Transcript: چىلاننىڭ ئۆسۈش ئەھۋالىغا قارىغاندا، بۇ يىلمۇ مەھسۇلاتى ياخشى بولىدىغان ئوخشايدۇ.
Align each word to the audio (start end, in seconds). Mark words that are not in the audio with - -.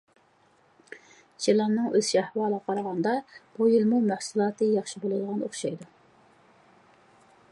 چىلاننىڭ 1.45 1.89
ئۆسۈش 1.89 2.15
ئەھۋالىغا 2.21 2.63
قارىغاندا، 2.69 3.13
بۇ 3.59 3.69
يىلمۇ 3.75 4.01
مەھسۇلاتى 4.07 4.73
ياخشى 4.77 5.05
بولىدىغان 5.07 5.47
ئوخشايدۇ. 5.49 5.89